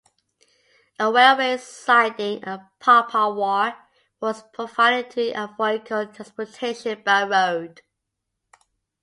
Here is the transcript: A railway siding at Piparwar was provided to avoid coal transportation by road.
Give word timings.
A 0.99 1.11
railway 1.13 1.57
siding 1.57 2.43
at 2.43 2.61
Piparwar 2.79 3.75
was 4.19 4.41
provided 4.51 5.11
to 5.11 5.29
avoid 5.43 5.85
coal 5.85 6.07
transportation 6.07 7.03
by 7.03 7.21
road. 7.23 7.83